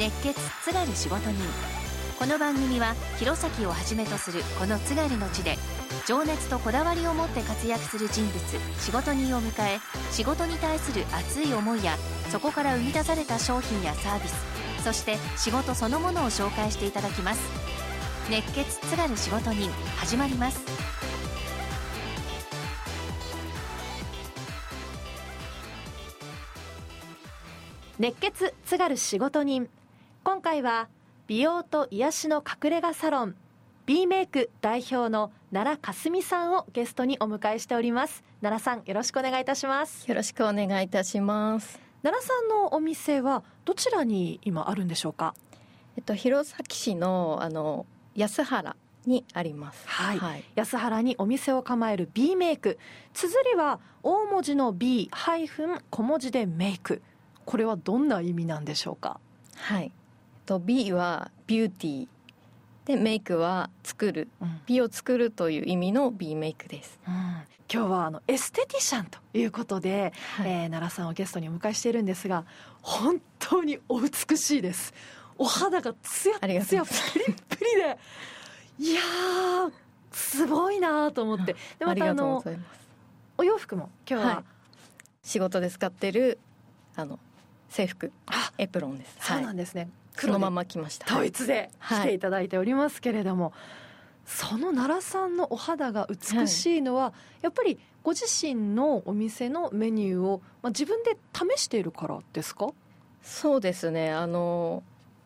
[0.00, 1.34] 熱血津軽仕事人
[2.18, 5.58] この番組は弘前をはじめとするこの津軽の地で
[6.08, 8.38] 情熱とこだわりを持って活躍する人物
[8.80, 9.78] 仕事人を迎え
[10.10, 11.98] 仕事に対する熱い思いや
[12.30, 14.34] そこから生み出された商品やサービス
[14.82, 17.42] そして仕事そのものを紹介していただきます
[18.30, 20.60] 熱血津軽仕事人始まります。
[27.98, 29.68] 熱血津軽仕事人。
[30.22, 30.88] 今回は
[31.26, 33.34] 美容と癒しの隠れ家サロン
[33.86, 38.22] B メイク代表の奈良かすみさんをゲストにお迎えしております。
[38.42, 40.06] 奈良さんよろしくお願いいたします。
[40.06, 41.80] よろしくお願いいたします。
[42.02, 45.34] 奈良さんのお店はどちらに今あるんでしょうか？
[45.96, 48.76] えっと弘前市のあの安原
[49.06, 49.88] にあります。
[49.88, 52.78] はい、はい、安原にお店を構える B メイク。
[53.14, 57.02] 綴りは大文字の B ハイフン小文字でメイク。
[57.46, 59.18] これはどんな意味なんでしょうか？
[59.56, 59.90] はい
[60.50, 62.08] と B はビューティー
[62.84, 67.14] でメイクは作る、うん、美を作るという意味の B メイクです、うん、
[67.72, 72.46] 今日はあのエステティシャンということで、はい、えー、奈良さんをゲストにお迎えしているんですが
[72.82, 74.92] 本当にお美しいです。
[75.38, 76.90] お肌がツヤツヤプ
[77.28, 77.98] リップリで。
[78.80, 79.00] いや
[80.10, 81.54] すごいなと思って。
[81.78, 82.42] でまたあの
[83.38, 84.44] お洋服も今日は、はい、
[85.22, 86.38] 仕事で使ってる
[86.96, 87.20] あの
[87.70, 88.12] 制服
[88.58, 89.16] エプロンです。
[89.20, 91.06] そうなんですね、そのまま来ました。
[91.06, 93.52] 統一で来ていただいておりますけれども、はい、
[94.26, 97.12] その奈良さんのお肌が美しいのは、はい、
[97.44, 102.68] やっぱりご自身のお店のメニューを、まあ、自分で試しているからですか？
[103.22, 104.10] そうですね。
[104.10, 104.82] あの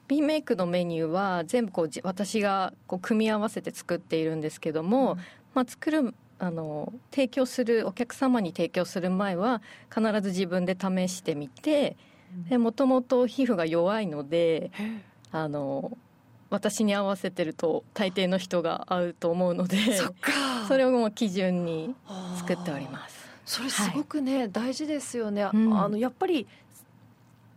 [0.06, 5.18] B メイクのメニューは全部こう私がこう組み合わせて作っているんですけども、うん、
[5.54, 11.96] まあ、作るあの提供するお客様に提供する前は必ず自分で試してみて
[12.58, 14.70] もともと皮膚が弱いので
[15.32, 15.96] あの
[16.50, 19.76] 私に合わせてると大抵の人が合うと思うので
[20.68, 21.94] それをもう基準に
[22.38, 23.24] 作っております。
[23.44, 26.46] それすごくね、はい、大事ですよね、うん、あのやっぱり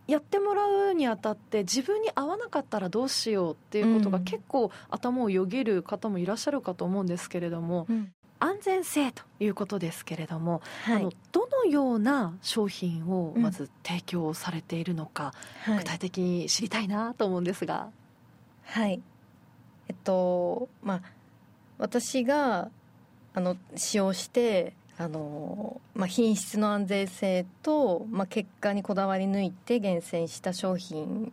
[0.06, 15.34] やってもらうにあたって自分に合わなかったらどうしようっていうことが結構頭をよぎる方もいらっしゃるかと思うんですけれども、うん、安全性ということですけれども、はい、あのどのような商品をまず提供されているのか、
[15.68, 15.76] うん。
[15.78, 17.90] 具体的に知りたいなと思うんですが。
[18.64, 19.00] はい。
[19.88, 21.02] えっとまあ
[21.78, 22.70] 私が
[23.34, 31.32] あの使用してあの、まあ、品質の安全性と、まあ、結果にこだわり抜いて厳選した商品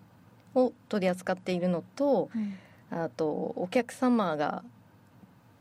[0.53, 4.63] を取り扱っているのと、うん、あとお客様が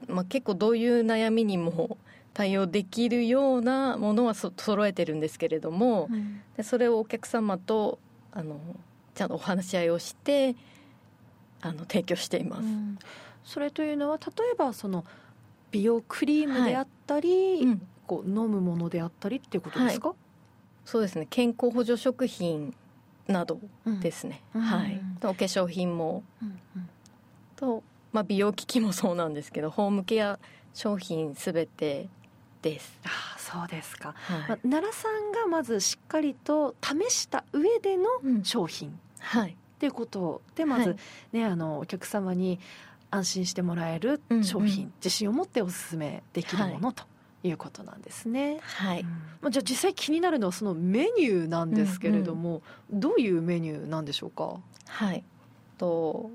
[0.08, 1.96] まあ、結構どういう悩みにも
[2.34, 7.98] 対応できるようなものはそ 揃えてるんですけれども、うん、でそれをお客様と
[8.32, 8.58] あの
[9.14, 10.56] ちゃんとお話し合いをして
[11.62, 12.98] あの提供しています、うん、
[13.44, 15.04] それというのは例えばその
[15.70, 20.16] 美容クリームであったり、はいうん、こう飲むものであったりっていうことですか、はい、
[20.84, 21.26] そうですね。
[21.28, 22.74] 健康補助食品
[23.26, 23.58] など
[24.00, 26.22] ですね、はい、お化粧品も、
[27.56, 27.82] と
[28.14, 30.38] まあ、美容機器もそうなんですけどホームケア
[30.72, 32.08] 商品すべて
[32.62, 32.98] です。
[33.04, 33.08] あ
[33.38, 38.04] そうですか、はい、まあ、奈良さんがまずしっかりと試した上での
[38.42, 40.98] 商品、うん、はい、っていうことでまず、はい、
[41.32, 42.58] ねあのお客様に
[43.10, 44.88] 安心してもらえる商品、うん。
[44.88, 47.04] うん、自信を持ってお勧めできるもの、と
[47.44, 48.58] いうことなんですね。
[48.62, 49.00] はい。
[49.00, 49.08] うん、
[49.40, 54.56] まあじゃあ実際気になるのはそのメニューなんですけれども、うんうん、どういうメニューなんでしょうか？
[54.86, 55.22] はい。
[55.78, 56.30] と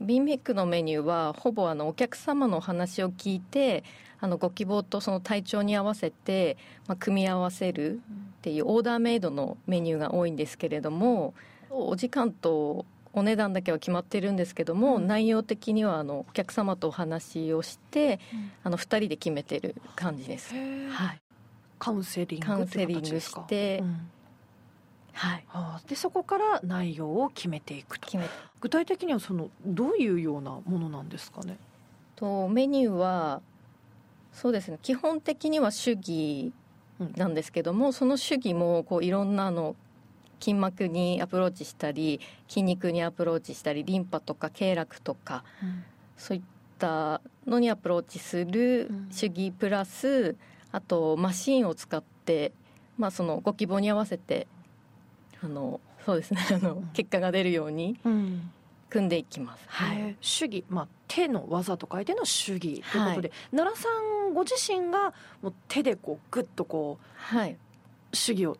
[0.00, 3.84] B メイクのメニューはほぼあのお客様のお話を聞いて
[4.20, 6.56] あのご希望とその体調に合わせて、
[6.86, 7.98] まあ、組み合わせるっ
[8.42, 11.34] ていうオーダーメイドのメニューが多いんですけれども
[11.70, 20.52] お時間とお値段だけは決まってるんですけども、うん、内容的にはあのお客様とお話をして、うん、あの2人で決めてる感じです。
[20.52, 21.20] はい、
[21.78, 24.10] カウンセリングカウンセリングして、うん
[25.14, 25.44] はい、
[25.88, 28.18] でそこから内容を決めていくと。
[28.60, 31.56] 具体的にはそのどういうようなものなんですかね？
[32.16, 33.40] とメニューは
[34.32, 34.78] そうですね。
[34.82, 36.52] 基本的には主義
[37.16, 39.76] なんですけども、うん、その主義もこういろんなの
[40.40, 45.84] 筋膜にアプローチしたり筋肉にアプローチしたりリンパとか経絡とか、うん、
[46.16, 46.42] そういっ
[46.78, 50.36] たのにアプローチする主義プラス、うん、
[50.72, 52.52] あとマシンを使って、
[52.98, 54.46] まあ、そのご希望に合わせて
[55.44, 56.40] あのそうですね。
[56.52, 57.98] あの、結果が出るように
[58.90, 63.88] 組んでいきます、はい、主義、まあ、手の技と書いての主義ということで、はい、奈良さ
[64.28, 65.12] んご自身が
[65.42, 67.56] もう手でこうグッとこう、はい、
[68.12, 68.56] 主義を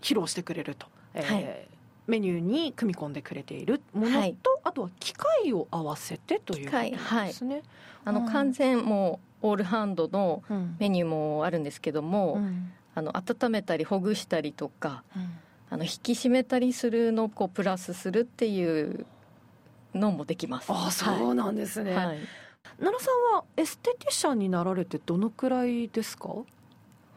[0.00, 1.68] 披露してくれると、えー、はい、
[2.06, 7.54] メニューに組み込んでくれているものと、はい、あとは機械を合わせてということですね。
[7.54, 7.64] はい、
[8.04, 10.42] あの完全もうオールハンドの
[10.78, 15.30] メニューもあるんですけども、うん、あの温めたりほぐしたりとか、うん、
[15.70, 19.06] あの引き締めたりするのをこうプラスするっていう
[19.94, 20.66] のもできます。
[20.70, 22.18] あそうなんですね、はい、
[22.78, 26.28] 奈良さんはエステティシャンになられてどのくらいですか？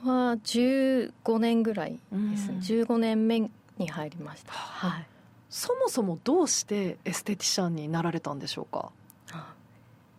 [0.04, 3.40] は15年ぐらいですね、うん、15年目
[3.78, 5.06] に入りました、はい、
[5.50, 8.92] そもそもどうしてエステティシャンになられたんでしょうか？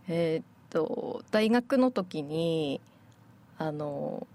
[0.09, 2.81] えー、っと大学の時に
[3.59, 4.27] あの、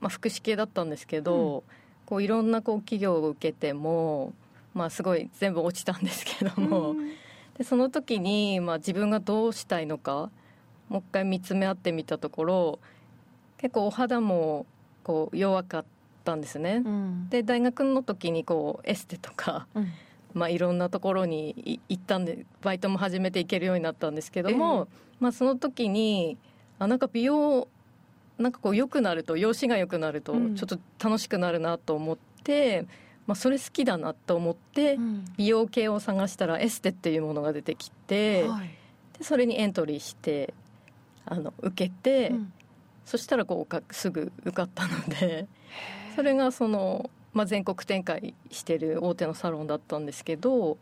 [0.00, 1.62] まあ、福祉系だったんですけど、うん、
[2.06, 4.32] こういろんなこう企業を受けても、
[4.74, 7.08] まあ、すごい全部落ちたんですけども、うん、
[7.56, 10.30] でその時に、まあ、自分がどうしたいのか
[10.88, 12.78] もう一回見つめ合ってみたところ
[13.58, 14.66] 結構お肌も
[15.02, 15.84] こう弱かっ
[16.24, 16.82] たんですね。
[16.84, 19.92] うん、で大学の時にこうエステとか、うん、
[20.34, 26.36] まあ、いろんなところに行ったんでバイトも始めていけるようになったんですけども、えー、まあ、その時に
[26.78, 27.68] あなんか美容
[28.38, 32.88] なんかこう良くなると容姿が良くなるとちょっと楽しくなるなと思って、うん、
[33.28, 34.98] まあ、それ好きだなと思って、
[35.36, 38.70] 美容系を探したらエステっていうものが出てきて、はい、
[39.18, 40.52] でそれにエントリーして
[41.26, 42.52] あの受けて、うん、
[43.04, 45.46] そしたらこうすぐ受かったので
[46.14, 50.76] それがその、まあ、全国展開してる大手のサロンだったんですけど。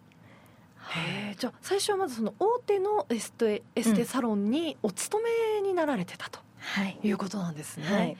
[0.90, 6.51] へじゃあ最初はまずその大手のエステエステサロンにお勤めになられてたと、うん、
[6.84, 6.98] い。
[7.10, 8.16] うことなんですね。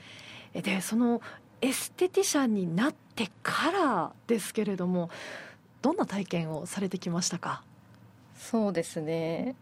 [0.53, 1.21] はい、でその
[1.61, 5.09] エステティシャンになってからですけれども
[5.81, 7.63] どんな体験をされてきましたか？
[8.37, 9.55] そうですね。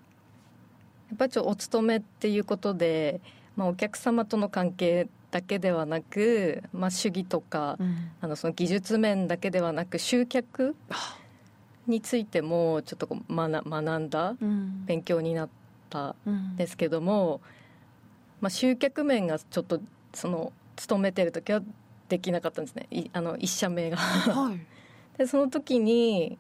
[1.10, 3.22] やっぱりちょお勤めっていうことで
[3.56, 10.76] まあ、お客様との関係だけではなく、まあ、主義とか、うん、あのその技術面だけではなく集客
[11.86, 15.50] についてもちょっとこう学学んだ、うん、勉強になっ
[15.90, 17.42] たんですけども、
[18.42, 19.80] まあ、集客面がちょっと
[20.14, 21.62] その勤めてる時は
[22.10, 22.88] できなかったんですね。
[22.92, 23.98] いあの一社目が。
[23.98, 24.60] はい、
[25.18, 26.38] でその時に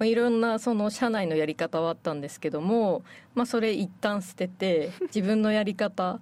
[0.00, 3.02] いろんなその社内のやり方はあったんですけども、
[3.34, 6.20] まあ、それ一旦捨てて 自分のやり方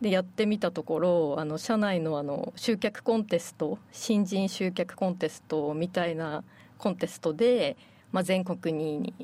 [0.00, 6.44] でやってみたところあの社内のあの集客コンテスト新人集客コンテストみたいな
[6.78, 7.76] コンテストで、
[8.12, 9.14] まあ、全国2位に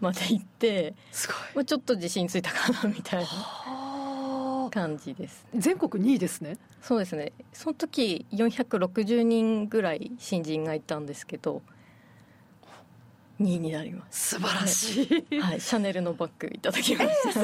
[0.00, 3.28] まで行ってすごい、まあ、ちょっと自信ついたかなみたいな
[4.78, 5.44] 感じです。
[5.56, 6.56] 全国2位ですね。
[6.80, 7.32] そうですね。
[7.52, 11.62] その時460人ぐらい新人がいたんですけど
[13.40, 14.36] 2位になります。
[14.36, 17.42] 素晴らしい、はい、シャネルのバッグいただきました、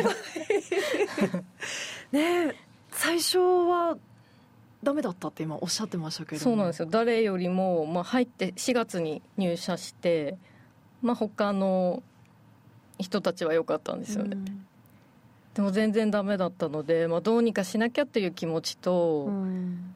[2.12, 2.54] えー、ね
[2.92, 3.96] 最初は
[4.84, 6.86] ダメだったって今おっしゃってましたけどそうなんですよ。
[6.88, 10.36] 誰よりも、まあ、入って4月に入社して、
[11.02, 12.04] まあ、他の
[12.98, 14.66] 人たちは良かったんですよね、うん、
[15.54, 19.94] でも全然ダメだったので、まあ、どうにかしなきゃっていう気持ちと、うん、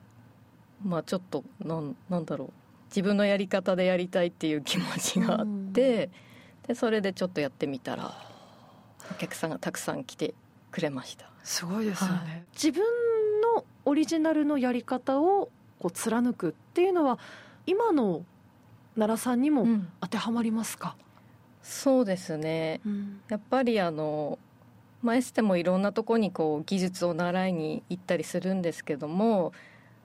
[0.85, 2.53] まあちょっとなんなんだろう。
[2.91, 6.11] 自分のやり方でやりたいっていう気持ちがあって、
[6.67, 8.15] でそれでちょっこやってみたら
[9.11, 10.33] お客さんがたくさん来て
[10.71, 11.29] くれました。
[11.45, 12.83] すごいですよね、はい、自分
[13.57, 17.19] のオリジナルのやり方をこう貫くっていうのは
[17.67, 18.25] 今の
[18.95, 19.67] 奈良さんにも
[20.01, 21.05] 当てはまりますか、うん、
[21.63, 24.39] そうですね、うん、やっぱりあの
[25.03, 29.53] まあ、エステもいろんなとこにこう技術を習いに行ったりするんですけども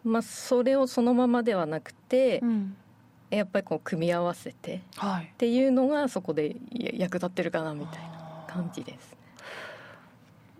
[0.03, 2.75] まあ、それをそのままではなくて、うん、
[3.29, 4.81] やっぱりこう組み合わせてっ
[5.37, 9.15] ていうのがそこで役立ってるかなみたいな感じです。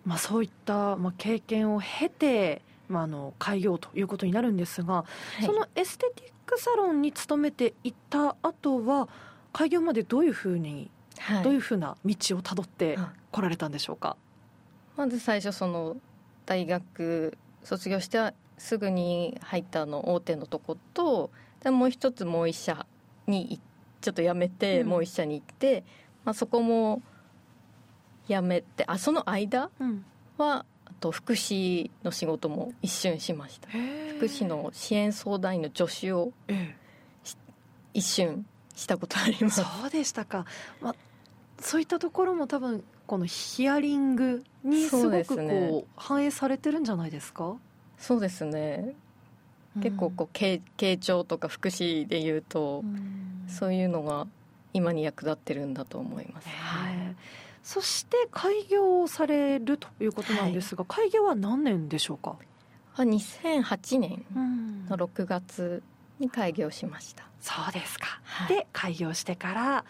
[0.05, 5.05] まあ、そういった、まあ、経験を経て、まあ、あの開業ということになるんですが、は
[5.41, 9.07] い、そのエステティックサロンに勤めていった後は
[9.53, 12.97] 開業までどういうふうに、はい、どういうふうな道をたどって
[13.31, 14.17] こられたんでしょうか？
[14.97, 15.97] まず最初その
[16.45, 21.31] 大学卒業してすぐに入ったの大手のとこと
[21.63, 22.85] でもう一つもう一社
[23.27, 23.59] に
[24.01, 25.85] ちょっと辞めて、もう一社に行って、
[26.25, 27.01] まあ、そこも
[28.27, 29.69] 辞めてあその間
[30.37, 33.69] は、あと福祉の仕事も一瞬しました。
[33.69, 36.33] 福祉の支援相談員の助手を、
[37.93, 39.61] 一瞬したことあります。
[39.61, 40.45] そうでしたか、
[40.81, 40.95] まあ、
[41.59, 47.55] そういったところも多分このヒアリングにすごくこう反映されてるんじゃないですか？
[47.97, 48.95] そうですね。
[49.81, 54.27] 結構こう傾傾聴とか福祉でいうと、うそういうのが
[54.73, 56.93] 今に役立ってるんだと思います、はい、
[57.63, 62.35] そして開業されるということなんですが、はい、開業は何年でしょうか
[62.97, 64.25] ？2008年
[64.89, 65.81] の6月
[66.19, 67.23] に開業しました。
[67.41, 68.47] そうですか、はい。
[68.55, 69.85] で開業してから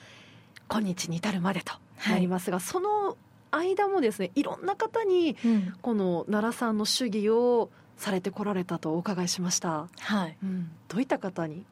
[0.69, 1.73] 今日に至るまでと
[2.09, 3.17] なりますが、その
[3.51, 5.73] 間もですねいろんな方にうん。
[5.81, 10.37] この奈良さんの主義をされてこられたとお伺いしました、はい。
[10.41, 11.65] うん、どういった方に？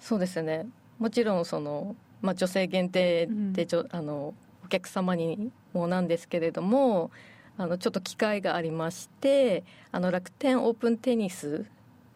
[0.00, 0.66] そうですね。
[0.98, 3.52] もちろんその、まあ、女性限定うん。
[3.52, 4.34] でじょ、あの
[4.64, 7.10] お客様にもなんですけれども
[7.56, 11.66] あのちょっと機会がありましてあの楽天オープンテニス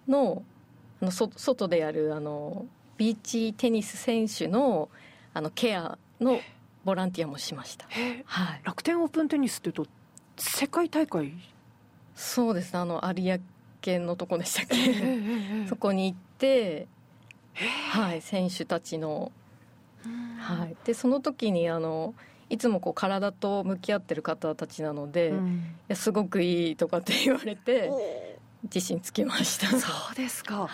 [0.08, 0.42] の
[1.00, 4.88] あのそ外でやるあのビーチテニス選手の
[5.34, 6.40] あのケアの
[6.84, 7.86] ボランティアもしました。
[8.24, 9.86] はい、楽天オープンテニスっていうと
[10.36, 11.32] 世界大会？
[12.14, 13.40] そうですあの有
[13.86, 15.66] 明のとこでしたっけ？
[15.68, 16.88] そこに行って、
[17.90, 19.30] はい、選手たちの
[20.38, 22.14] はい、でその時にあの
[22.48, 25.76] いつもこう体と向き合ってる方たちなので、いうん。
[25.88, 27.90] やすごくいいとかって言われて
[28.64, 29.68] 自信つきました。
[29.78, 30.62] そうですか。
[30.62, 30.68] はい。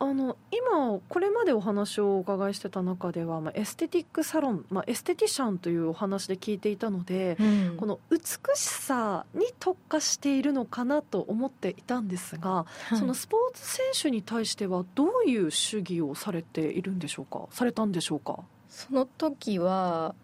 [0.00, 7.76] あの今これまでお話をお伺いしてた中では、まあ、エステティックサロン、まあ、エステティシャンというお話で聞いていたので、うん。
[7.76, 8.18] この美
[8.56, 12.96] しさに特化しているのかなと思っていたんですが、はい。
[12.98, 17.46] そのスポーツ選手に対してはどういう主義をされているんでしょうか？
[17.50, 18.40] されたんでしょうか？
[18.68, 20.14] その時は、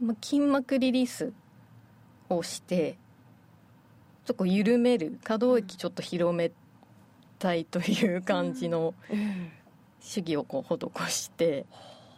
[0.00, 1.32] まあ、筋膜リリース
[2.30, 2.96] をして
[4.26, 6.50] ちょっとこう緩める可動域ちょっと広め
[7.38, 8.92] たいという感じの
[10.00, 11.64] 主義をこう施して、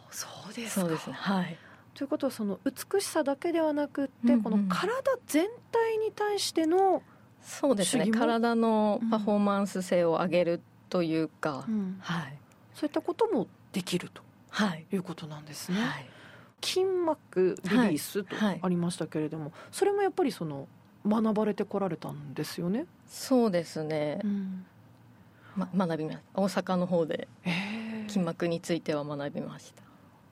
[0.09, 0.81] そうですか。
[0.81, 1.13] そうですね。
[1.13, 1.55] はい。
[1.93, 4.41] ということはその美しさだけではなくって、うんうん。
[4.43, 7.03] この体全体に対しての、
[7.43, 8.09] そうですね。
[8.09, 11.67] 体のパフォーマンス性を上げるというか、
[11.99, 12.37] はい。
[12.73, 14.85] そういったこともできるとはい。
[14.91, 15.79] いうことなんですね。
[15.79, 16.09] はい。
[16.65, 18.59] 筋膜リリースとはい。
[18.63, 20.67] ありましたけれども、それもやっぱりその
[21.07, 22.85] 学ばれてこられたんですよね？
[23.07, 24.19] そうですね、
[25.55, 26.41] ま、学びました。
[26.41, 27.49] 大阪の方でえ。
[28.07, 29.83] ー筋膜については学びました、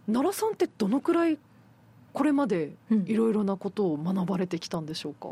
[0.08, 1.38] 奈良さんってどのくらい
[2.14, 3.06] これまでうん。
[3.06, 5.30] いろいろなことを学ばれてきたんでしょうか？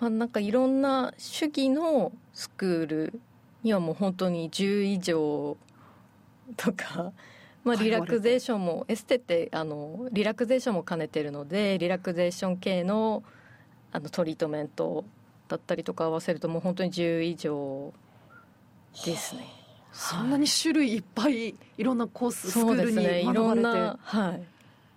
[0.00, 3.20] まあ、なんかいろんな主義のスクール
[3.64, 5.56] にはもう本当に10以上
[6.56, 7.12] とか、
[7.64, 13.24] まあ、リラクゼーションもエステってあのリラクゼーションも兼ねてるのでリラクゼーション系の
[13.92, 15.04] あのトリートメント
[15.48, 17.92] だったりとか合わせるともう本当に10以上
[19.04, 19.44] ですね。
[19.92, 23.20] そんなに種類いっぱいいろんなコーススクそうールにですね。
[23.22, 23.54] いろ。
[23.54, 24.42] んな、はい。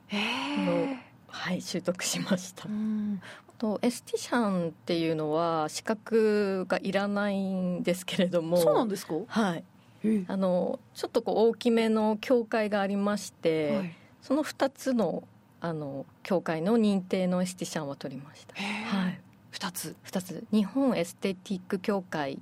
[0.10, 0.98] えー
[1.30, 2.68] はい、習得しました。
[2.68, 2.72] う。
[2.72, 3.22] ん。
[3.58, 8.58] とエスティシャンっていうのは資格がいらないんですけれども。
[8.58, 9.14] そうなんですか？
[9.28, 9.64] はい、
[10.04, 10.08] え。
[10.08, 13.96] ーあのちょっとこう大きめの協会がありまして、はい。
[14.22, 15.24] その2つの
[15.62, 19.96] あの協会の認定のエスティシャンは取りました、はい、二つ。
[20.06, 20.48] 2つ。
[20.52, 22.40] 日本エステティック協会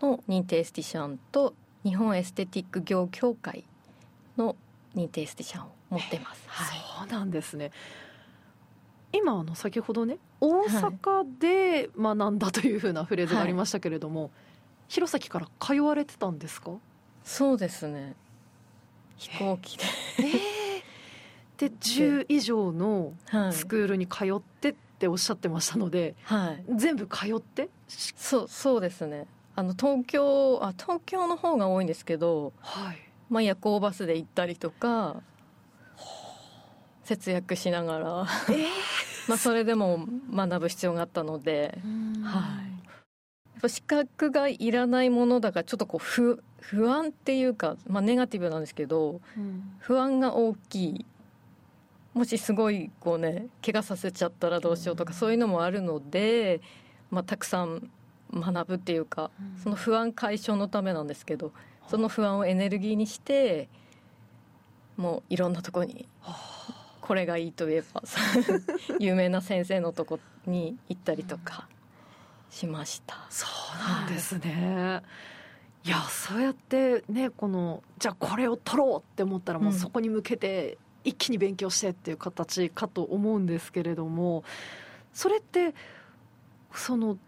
[0.00, 3.64] の認定エスティシャンと日本エステティック業協会
[4.36, 4.56] の
[4.94, 7.72] 認定エスティシャンを持ってます、はい、そうなんですね。
[9.12, 14.30] 今あの先ほどね大阪で学んだというふうなフレーズがありましたけれども、
[14.88, 16.70] 弘前から通われてたんですか？
[17.24, 18.14] そうですね。
[19.16, 19.84] 飛行機で、
[21.58, 23.52] で10以上のはい。
[23.52, 27.68] スクールに通ってっておっしゃってましたので、はい、全部通って？
[27.88, 29.26] そうそうですね。
[29.54, 32.98] あの東京あ東京の方が多いんですけど、はい。
[33.28, 35.22] まあ、夜行バスで行ったりとか
[37.04, 38.06] 節約しながら、
[39.28, 41.78] まあそれでも学ぶ必要があったので。
[42.22, 42.72] はい。
[43.54, 49.72] やっぱ資格がいらないものだからちょっとこう不不安っていうか、まあ、ネガティブなんですけどうん。
[49.78, 51.06] 不安が大きい
[52.14, 56.60] もしすごいこうね怪我させちゃったらどうしようとかそういうのもあるので、
[57.10, 57.90] まあ、たくさん
[58.32, 59.30] 学ぶっていうか
[59.62, 61.52] その不安解消のためなんですけど
[61.88, 63.68] その不安をエネルギーにして
[64.96, 66.08] もういろんなとこに
[67.00, 68.02] これがいいといえば
[68.98, 71.68] 有名な先生のとこに行ったりとか
[72.50, 73.16] しました。
[73.30, 75.02] そうなんですね、
[75.84, 79.78] い、やそうやってねこのじゃあこれを取ろうって思ったらもううん。
[79.78, 84.44] そこに向けて一気に勉強してっていう形かと思うんですけれども
[85.12, 85.74] それって
[86.74, 87.18] その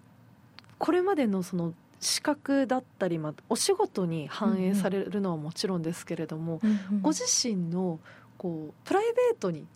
[0.78, 6.60] これまでのその資格だったり、まあ、お仕事に反映されるのはもちろんですけれども、
[7.00, 7.98] ご自身の
[8.36, 9.66] こうプライベートに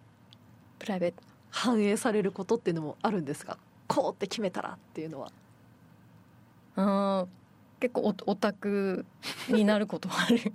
[0.79, 1.23] プライベート。
[1.51, 3.57] 反映されることっていうのもあるんですか？
[3.87, 5.33] こうって決めたらっていうのは。
[6.77, 7.27] あー
[7.81, 9.07] 結構オオタク
[9.49, 10.53] になることはある。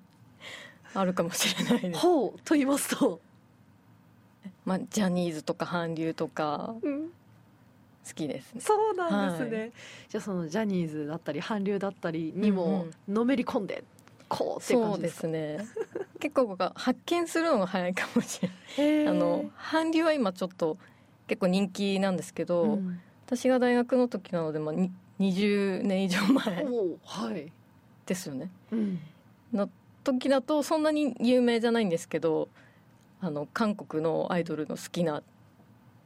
[0.94, 3.20] あるかもしれないです、ほうと言いますと、
[4.66, 8.62] まあ、ジャニーズとか韓流とか好きですね。
[8.62, 9.68] そうなんですね、は
[10.10, 13.84] じゃあそのジャニーズだったり韓流だったりにうんものめり込んで
[14.30, 15.22] こうっていう感じですか？
[15.22, 15.66] すね。
[16.20, 19.08] 結構が発見するのが早いかもしれない。
[19.08, 20.78] あの韓流は今ちょっと
[21.28, 23.00] 結構人気なんですけど、うん。
[23.26, 26.66] 私が大学の時なので、まあ、に20年以上前
[27.04, 27.52] はい、
[28.06, 28.50] ですよね。
[28.72, 29.00] うん、
[29.54, 29.70] の
[30.04, 32.50] 時だとそんなに有名じゃないんですけど
[33.24, 35.24] あの韓国のアイドルの好きな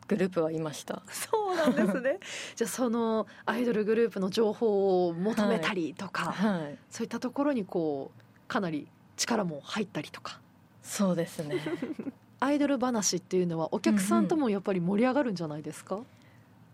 [0.08, 1.02] グループはいました。
[1.10, 2.20] そうなんですね。
[2.56, 6.78] じゃあそのアイドルグループの情報を求めたりとか、はい。
[6.92, 10.40] そういったところにこうかなり力も入ったりとか。
[10.84, 11.56] そうですね。
[12.40, 16.02] アイドル話っていうのはお客さんともやっぱり盛り上がるんじゃないですか、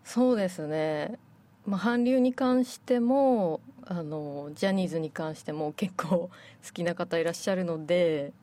[0.03, 1.17] そうですね、
[1.65, 6.29] まあ、韓流に関してもあのジャニーズに関しても結構好
[6.73, 8.33] きな方いらっしゃるので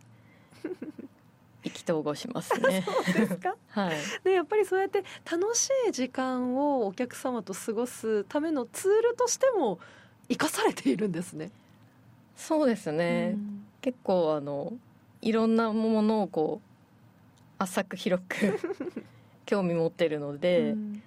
[1.62, 2.84] 意気投合しますね。
[3.12, 3.54] ですか？
[3.68, 3.96] はい。
[4.24, 9.78] でやっぱりそうやって楽しい時間をお客様と過ごすためのツールとしても
[10.28, 11.50] 生かされているんですね。
[12.36, 13.66] そうですね、うん。
[13.82, 14.72] 結構あの
[15.20, 18.58] いろんなものをこう浅く広く
[19.44, 21.02] 興味持ってるので、うん。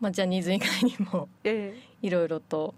[0.00, 2.74] まあ、ジャニーズ以外にもえいろいろと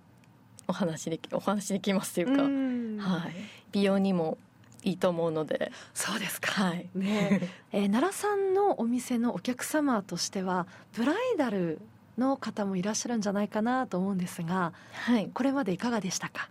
[0.69, 2.99] お話できお話できますといえうか、うん。
[2.99, 3.35] はい、
[3.73, 4.39] 美容にも
[4.83, 6.51] いいと思うので、そうですか。
[6.53, 7.51] はい、ね。
[7.73, 11.81] えー奈良さんのお店のお客様としてはブライダル
[12.19, 14.73] の方もいらっしゃるんじゃないかなと思うんですが
[15.07, 16.49] はい、これまでいかがでしたか？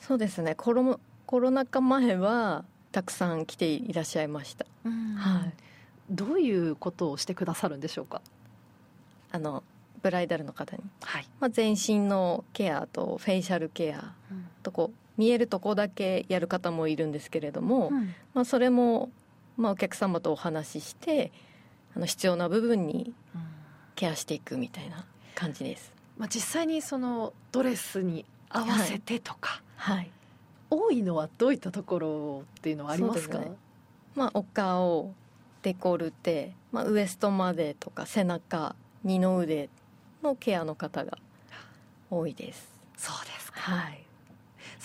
[0.00, 0.54] そうですね。
[0.54, 5.52] コロコロナ禍前はたくさん来ていらっしゃいました、はい、
[6.08, 8.22] どういうことをしてくださるんでしょうか？
[9.32, 9.62] あの
[10.02, 14.14] ブライダルの方に、はい、まあ、全身のケアとフェイシャルケア
[14.62, 19.10] とこう見えるとこだけやる方もいるんですけれども、うんまあ、それも、
[19.56, 21.32] まあ、お客様とお話しして
[21.94, 23.14] あの必要な部分に
[23.94, 25.04] ケアしていくみたいな
[25.34, 25.92] 感じです。
[26.18, 30.10] まあ、実際にそのドレスに合わせてとか、はい。
[30.70, 33.38] 多いのはどういったところっていうのはありますか？
[33.38, 33.52] ね。
[34.14, 35.14] まあお顔
[35.62, 38.74] デコルテ、まあ、ウエストまでとか背中
[39.04, 39.68] 二の腕
[40.22, 41.18] のケアの方が
[42.10, 42.68] 多いです。
[42.96, 43.60] そうですか。
[43.60, 44.05] はい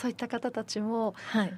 [0.01, 1.53] そういった方たちも、はい。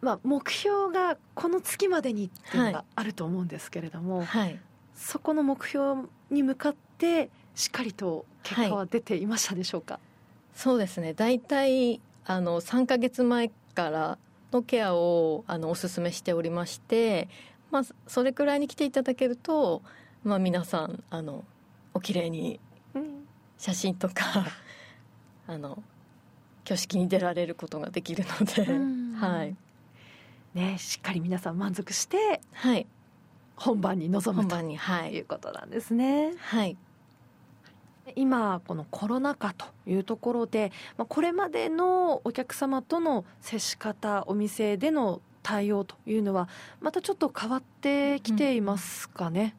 [0.00, 4.58] まあ、目標がこの月までにっていうのがあると思うんですけれども、はい。
[4.96, 10.00] そこの目標に向かってしっかりと結果は出ていましたでしょうか、
[10.54, 11.14] そうですね。
[11.14, 14.18] 大体あの3ヶ月前から
[14.50, 17.28] のケアをあのおすすめしておりまして、
[17.70, 19.82] まあ、それくらいに来ていただけると、
[20.24, 21.44] まあ、皆さんあの
[21.92, 22.58] お綺麗に
[22.94, 23.24] うん。
[23.56, 24.46] 写真とか
[25.46, 25.80] あの
[26.64, 29.14] 挙式に出られることができるので、うん。
[29.14, 29.56] はい、
[30.54, 32.86] ね、しっかり皆さん満足してはい、
[33.56, 34.60] 本番に臨むと。
[34.60, 35.14] にはい。
[35.14, 36.32] いうことなんですね。
[36.38, 36.76] はい。
[38.16, 46.50] 今このコロナ禍というところで、まあ、これまでのお客様との接し方お店での対応というのは
[46.82, 49.56] またちょっと変わってきていますかね？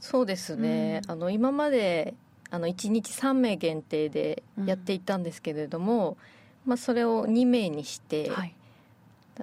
[0.00, 1.10] そうですね、うん。
[1.10, 2.14] あの今まで
[2.50, 6.16] あの1日3名限定でやっていたんですけれども、
[6.66, 8.54] まあ、それを2名にして、はい。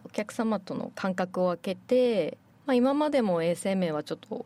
[0.06, 4.46] お客様との間隔を空けて、まあ、今までも衛生面はちょっと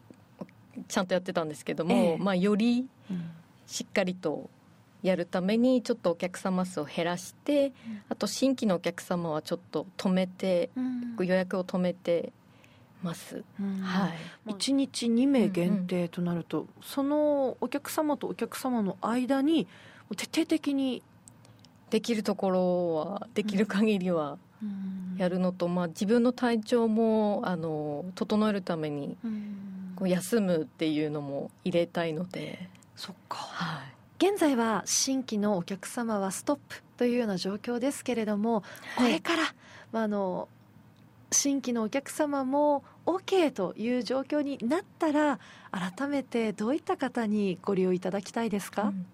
[0.87, 2.17] ちゃんとやってたんですけども、ええ。
[2.17, 2.87] まあ、より
[3.67, 4.49] しっかりと
[5.01, 7.73] やるためにちょっとお客様数を減らして、
[8.09, 11.01] あと新規のお客様はちょっと止めてうん。
[11.19, 12.31] 予約を止めて
[13.03, 13.81] ます、うん。
[13.81, 14.49] はい。
[14.51, 19.67] 1日2名限定となると、そのお客様とお客様の間に
[20.15, 21.01] 徹底的に
[21.89, 24.37] できるところはできる限りは
[25.17, 29.71] やるのと、まあ、自分の体調もあの整えるためにうん。
[30.01, 33.37] こう休むっていうのも入れたいので、そっか。
[33.37, 33.83] は
[34.19, 38.63] い、現在は新規のお客様はストップというような状況ですけれども、
[38.97, 39.43] これから、
[39.91, 40.49] まあ、あの
[41.31, 45.39] 新規のお客様も OK という状況になったら
[45.71, 49.05] 改めてどういった方にご利用いただきたいですか、うん。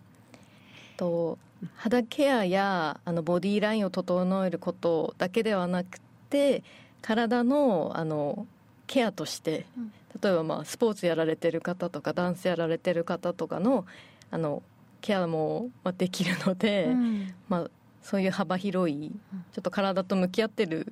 [0.97, 1.37] と
[1.75, 6.63] 肌ケアやあのボディーラインを整えることだけではなくて
[7.01, 8.45] 体のあの
[8.87, 9.93] ケアとしてうん。
[10.19, 13.85] 例えばまあスポーツやられてる方とかダンスやられてる方とかの
[14.31, 14.63] あの
[14.99, 17.33] ケアもまあできるので、うん。
[17.47, 17.69] まあ、
[18.01, 19.11] そういう幅広い
[19.53, 20.91] ちょっと体と向き合ってる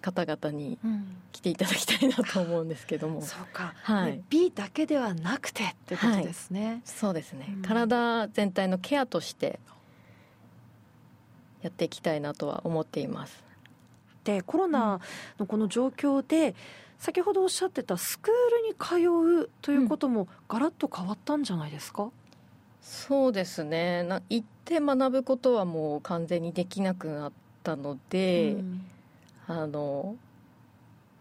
[0.00, 1.16] 方々にうん。
[1.32, 3.22] 来ていただきたいなと思うんですけども。
[3.22, 4.12] そうか、はい。
[4.12, 7.62] で B だけではなくてってことですね、そうですね、うん。
[7.62, 9.60] 体全体のケアとして
[11.62, 13.44] やっていきたいなとは思っています。
[14.24, 15.00] でコロナ
[15.38, 16.54] のこの状況で
[16.98, 22.10] 先ほどおっしゃってたスクールに通うということもガラッと変わったんじゃないですか、
[22.82, 24.02] そうですね。
[24.02, 27.32] な行って学ぶことはもう完全にできなくなっ
[27.62, 28.84] たので、うん
[29.48, 30.16] あの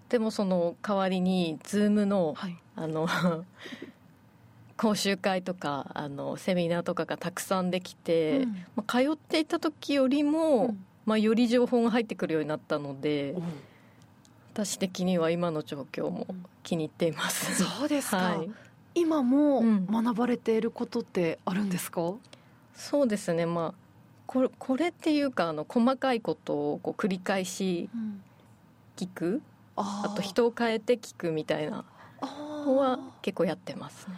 [0.10, 2.58] でもその代わりに Zoom の,、はい。
[2.76, 3.08] あの
[4.78, 8.66] 講習会とかあのセミナーとかがたくさんできて、うん。
[8.76, 10.86] まあ、通っていた時よりも、うん。
[11.06, 13.42] まあ、より情報が入ってくるようになったのでお
[14.54, 16.28] 私的には今の状況も
[16.64, 17.64] 気に入っています。
[17.64, 18.52] そうですか、はい、
[18.94, 19.88] 今もうん。
[19.88, 22.14] 学ばれていることってあるんですか、
[22.76, 23.46] そうですね。
[23.46, 23.87] まあ
[24.28, 27.90] これこれっていうかあの細かいことをこう繰り返し
[28.98, 29.42] 聞く。
[29.76, 30.12] あー。
[30.12, 31.86] あと人を変えて聞くみたいな。
[32.22, 34.16] あのはー結構やってますね。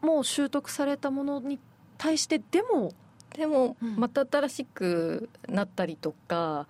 [0.00, 1.58] もう習得されたものに
[1.98, 2.92] 対してでも、
[3.36, 3.96] でもうん。
[3.96, 6.66] また新しくなったりとか、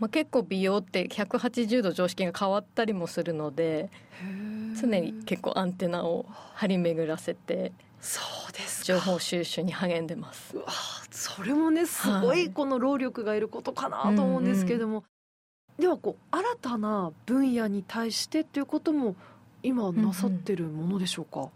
[0.00, 3.90] まあ、結構美容って180度常識が変わったりもするので
[4.80, 8.84] 常に結構アンテナを張り巡らせてそうですか。
[8.84, 10.56] 情報収集に励んでます。
[10.56, 10.66] うわ
[11.10, 12.44] それもねすごはい。
[12.44, 15.04] いこの労力がいることかなと思うんですけども、
[15.78, 19.16] ではこう新たな分野に対してっていうことも
[19.62, 21.48] 今なさってるものでしょうか、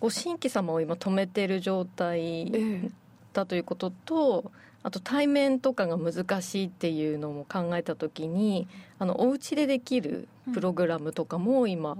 [0.00, 2.90] ご新規様を今止めている状態ええ。
[3.32, 4.50] だということと
[4.82, 11.96] あと対面とかが難しいっていうのも考えた時にあのお家でできるプログラムとかも今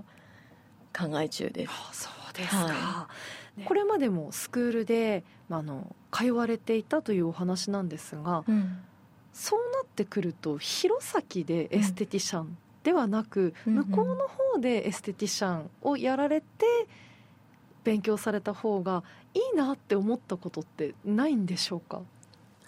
[0.96, 1.70] 考え中です。
[1.72, 3.08] あそうですか、は
[3.58, 3.64] ね。
[3.66, 8.44] これまでもスクールで、まあ、あの通われていたというお話なんですが
[9.32, 16.46] そうなってくると弘前でエステティシャンではなく、うん向こうの方でエステティシャンをやられて
[17.84, 19.02] 勉強された方が
[19.34, 22.02] いいなって思ったことってないんでしょうか、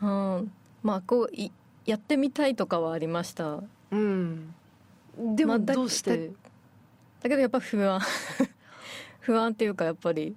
[0.02, 1.50] うん、まあこうい
[1.86, 3.62] やってみたいとかはありました。
[3.90, 4.54] うん、
[5.16, 6.30] でもどうして、
[7.20, 8.00] だけどやっぱ不安。
[9.20, 10.36] 不安っていうかやっぱり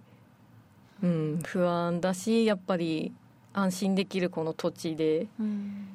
[1.03, 3.13] うん不安だしやっぱり
[3.53, 5.87] 安心できるこの土地でうん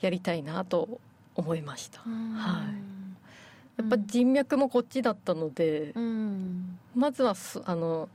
[0.00, 1.00] やりたいなと
[1.34, 2.00] 思いました。
[2.00, 2.86] はい。
[3.78, 6.78] やっぱ人脈もこっちだったので、うん。
[6.94, 8.08] まずはすあの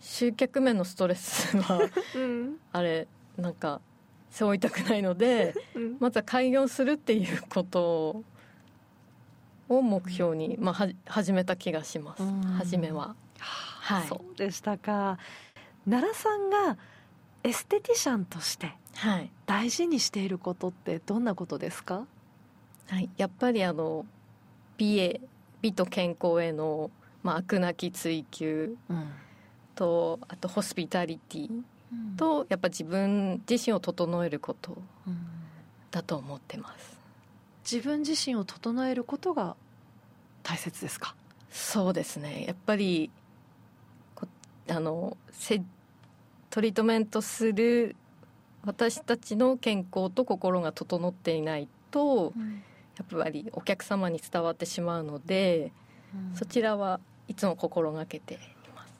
[0.00, 1.80] 集客面のストレスは
[2.14, 2.56] うん。
[2.72, 3.80] あれなんか
[4.30, 5.96] 背負いたくないのでうん。
[6.00, 8.22] まずは開業するっていうこと
[9.68, 12.22] を目標に、まあ、はじ始めた気がします。
[12.22, 12.42] うん。
[12.42, 13.14] 初めは。
[13.38, 14.08] はい。
[14.08, 15.18] そうでしたか
[15.88, 16.76] 奈良さんが
[17.42, 19.30] エステティシャンとしてはい。
[19.46, 22.06] 大事にしていることってどんなことですか、
[22.88, 24.06] はい、やっぱりあの
[24.76, 25.20] 美へ
[25.60, 26.90] 美と健康への、
[27.22, 28.76] まあ、飽くなき追求
[29.74, 31.50] とあとホスピタリティ
[32.16, 35.18] とやっぱ自分自身を整えることうん。
[35.90, 36.98] だと思ってます。
[37.70, 39.54] 自分自身を整えることが
[40.42, 41.14] 大切ですか？
[41.50, 42.44] そうですね。
[42.46, 43.13] やっぱりこ
[44.68, 45.62] あのせ
[46.50, 47.96] トリートメントする
[48.64, 52.32] 私たちの健康と心が整っていないと
[52.96, 55.72] やっぱりお客様に伝わってしまうので、
[56.34, 58.38] そちらはいつも心がけてい
[58.74, 58.92] ます。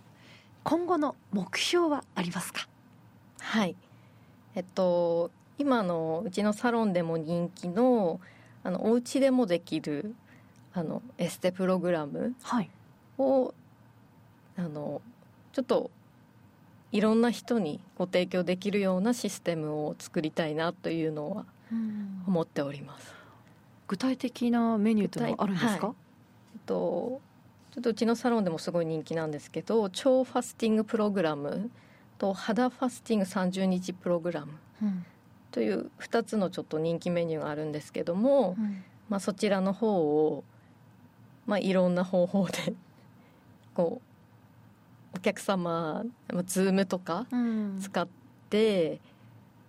[0.64, 2.68] 今後の目標はありますか？
[3.38, 3.76] はい。
[4.54, 8.20] えっと今のうちのサロンでも人気の
[8.64, 10.14] あのお家でもできる
[10.74, 12.70] あのエステプログラムはい。
[13.16, 13.54] を
[14.56, 15.00] あの
[15.54, 15.90] ちょっと
[16.92, 21.46] いろんな人にご提供できるようなシステムを作りたいなというのは
[22.26, 23.14] 思っております。
[23.88, 25.94] 具体的なメニューというのはあるんですか、は
[26.54, 27.20] えっと
[27.72, 31.70] ちょっとうちのサロンでもすごい人気なんですけど腸ファスティングプログラム
[32.18, 35.04] と肌ファスティング30日プログラムうん
[35.54, 38.56] という2つのちょっと人気メニューがあるんですけども、
[39.08, 40.42] まあ、そちらの方を、
[41.46, 42.74] まあ、いろんな方法で
[43.72, 44.13] こう
[45.14, 47.78] お客様まあ Zoom とかうん。
[47.80, 48.08] 使っ
[48.50, 49.00] て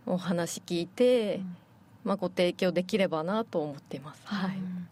[0.05, 1.57] お話聞いて、うん。
[2.03, 4.21] まあ、ご提供できればなと思っています。
[4.25, 4.87] はい、うん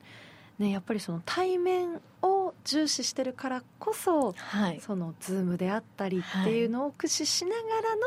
[0.60, 4.80] ね、やっぱりその対面を重視してるからこそはい。
[4.82, 8.02] その Zoom であったりっていうのを駆使しながらの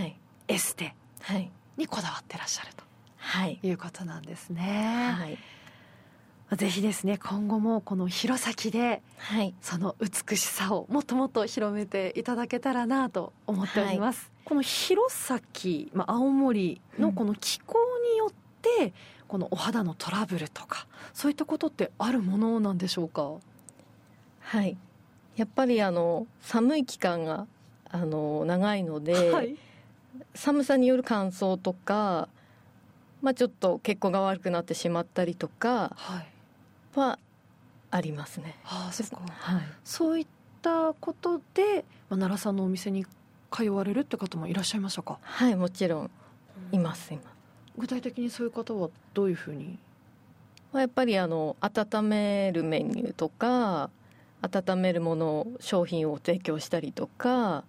[0.00, 0.16] はい。
[0.48, 1.50] エステはい。
[1.76, 2.70] にこだわってらっしゃる
[3.16, 3.58] はい。
[3.58, 5.14] ということなんですね。
[5.16, 5.38] はい
[6.56, 14.30] ぜひですね今後もこの弘前ではいその美しさをもっともっと広めていただけたらなと思っております。
[14.44, 17.78] この弘前、まあ、青森のこの気候
[18.12, 18.32] によっ
[18.62, 18.92] て、
[19.28, 23.34] このお肌のトラブルとかそういったことってあるものなんでしょうか？
[24.40, 24.76] はい
[25.36, 27.46] やっぱりあの寒い期間が
[27.88, 29.56] あの長いので、はい。
[30.34, 32.28] 寒さによる乾燥とか、
[33.22, 36.26] まあ、ちょっと血行が悪くなってしまったりとかはい。
[36.94, 37.18] は
[37.90, 38.56] ありますね。
[38.64, 39.20] ああ、そっか。
[39.26, 40.26] はい、そういっ
[40.62, 43.06] たことで、まあ、奈良さんのお店に
[43.50, 45.18] 通われるって方もいらっしゃいましたか？
[45.22, 46.10] はい、もちろん
[46.72, 47.22] います今。
[47.78, 49.78] 具体的にそういう方はどういうふうに？
[50.72, 53.90] はやっぱりあの温めるメニューとか
[54.40, 57.64] 温めるもの商品を提供したりとか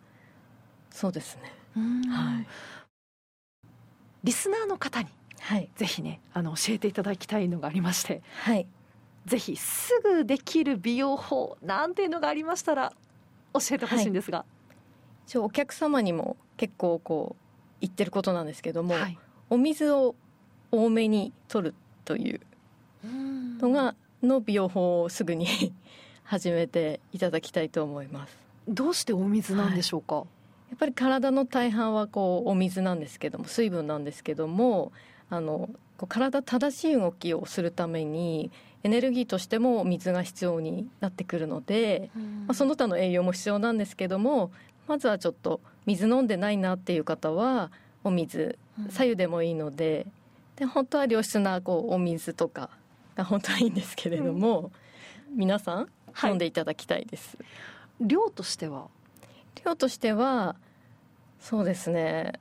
[0.91, 1.51] そうですね、
[2.07, 2.47] はい、
[4.23, 5.07] リスナーの方に、
[5.39, 8.67] はい、ぜひねあの教えていただきたいのがありまして、はい、
[9.25, 12.93] ぜひすぐできる美容法なんていうのがありましたら
[13.53, 14.45] 教えてほしいんですが、は
[15.35, 17.41] い、お客様にも結構こう
[17.81, 19.17] 言ってることなんですけども、はい、
[19.49, 20.15] お水を
[20.71, 22.41] 多めに取るという
[23.59, 25.73] のがの美容法をすぐに
[26.23, 28.37] 始めていただきたいと思います。
[28.67, 30.25] どうしてお水なんでしょうか、はい、
[30.69, 34.91] やっぱり体の大半はこうお水なんですけども水分なんですけども
[35.29, 38.51] あのこう体正しい動きをするために
[38.83, 44.51] エネルギーとしても水が必要になってくるので、まあ、その他の栄養も必要なんですけども
[44.87, 47.71] まずはちょっと水飲んでないなっていう方は
[48.03, 48.57] お水
[48.89, 50.07] 左右でもいいので
[50.55, 52.69] で本当は良質なこうお水とか
[53.15, 54.71] が本当はいいんですけれども、
[55.31, 55.87] うん、皆さん
[56.23, 57.43] 飲んでいただきたいです、は
[58.05, 58.87] い、量としては？
[59.63, 60.55] 量としては
[61.39, 62.33] そうですね。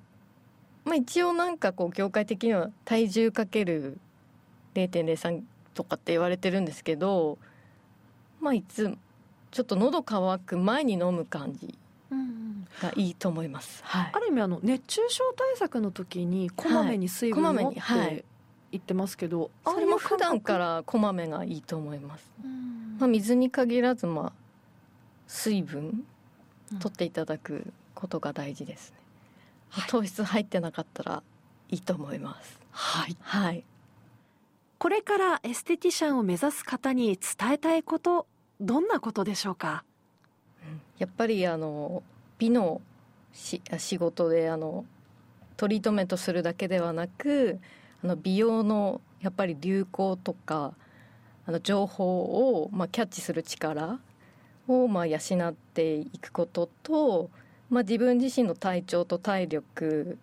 [0.84, 3.98] まあ一応なんかこう業界的には体重かける
[4.74, 5.42] 0.03
[5.80, 7.38] とかって言われてるんですけど
[8.40, 8.96] まあいつ
[9.50, 11.74] ちょっと喉乾く前に飲む感じ
[12.82, 18.24] がいいと思います、はい、ある意味あの熱中症対策の時にこまめに水分を持って
[18.70, 22.30] 言ってますけど、はい、それも普段からこまめがいいと思います、
[22.98, 24.32] まあ、水に限らずまあ
[25.26, 26.04] 水分
[26.78, 28.96] 取っていただくことが大事ですね、
[29.70, 31.22] はい、糖質入ってなかったら
[31.70, 32.60] いいと思います。
[32.72, 33.64] はい、はい、
[34.80, 38.26] これからエステティシャンを目指す方に伝えたいこと
[38.62, 39.84] どんなことでしょうか？
[40.96, 42.02] やっぱりあの
[42.38, 42.80] 美の
[43.34, 44.86] し仕事であの
[45.58, 47.58] トリートメントするだけではなく
[48.02, 50.72] あの美容のやっぱり流行とか
[51.44, 52.22] あの情報
[52.54, 53.98] を、まあ、キャッチする力
[54.66, 57.28] を、まあ、養っていくことと、
[57.68, 60.16] まあ、自分自身の体調と体力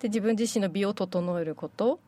[0.00, 1.98] で自分自身の美を整えること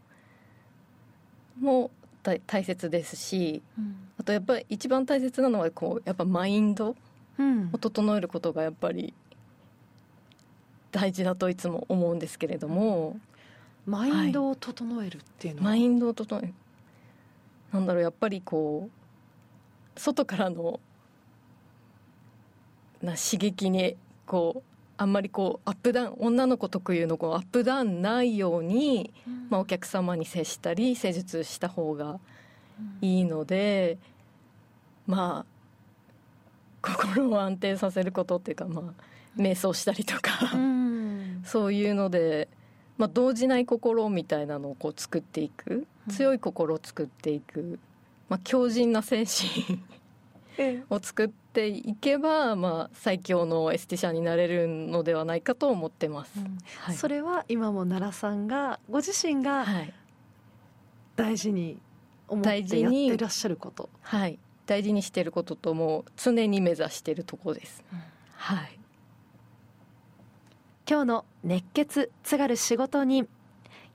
[1.58, 1.90] も
[2.22, 6.96] 大切ですし、うん、あとやっぱり一番大切なのはこうやっぱマインド
[7.72, 9.12] を整えることがやっぱり
[10.90, 13.18] 大事だといつも思うんですけれども、
[13.84, 16.54] マインドを整えるっていうのは、はい、マインドを整える。
[17.72, 20.78] なんだろうやっぱりこう外からの
[23.02, 32.20] な刺激にこうあんまりこうアップダウン女の子特有のこうアップダウンないように、うん、まあ、お客様に接したり施術した方が
[33.00, 33.98] いいので、
[35.08, 35.46] うん、まあ
[36.82, 42.48] 心を安定させることっていうか、まあ、瞑想したりとか、うん、そういうので、
[42.98, 45.86] まあ、動じない心みたいなのをこう作っていく。
[46.10, 47.78] 強い心を作っていく、
[48.28, 49.80] まあ、強靭な精神
[50.90, 56.58] を作っていけば、まあ、最強のエスティシャンになれるのではないかと思ってます、うん。
[56.78, 59.64] はい、それは今も奈良さんがご自身が
[61.16, 61.78] 大事に
[62.28, 63.88] 思ってやってらっしゃること。
[64.02, 64.38] はい。
[64.66, 67.98] 大事にしていることとも常に目指しているところです、うん、
[68.36, 68.78] はい。
[70.88, 73.28] 今日の熱血津軽仕事人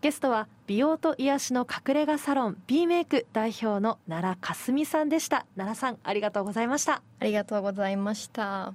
[0.02, 5.46] ゲストは美容と癒しの隠れ家サロン B メイク代表の奈良かすみさんでした。
[5.58, 7.02] 奈良さんありがとうございました。
[7.20, 8.74] ありがとうございました。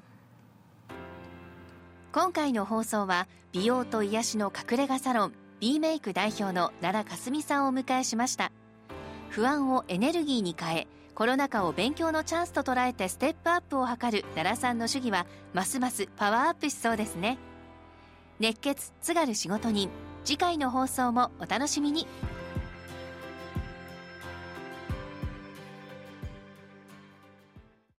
[2.13, 8.53] 今回の放送は美容と癒しの隠れ家サロン B メイク代表の奈良かすみさんをお迎えしました。
[9.31, 17.39] 不安をエネルギーに変えコロナ禍を勉強のチャンスと捉えてステップアップを図る奈良さんの主義はますますパワーアップしそうですね。
[18.41, 19.89] 熱血津軽仕事人
[20.25, 22.07] 次回の放送もお楽しみに。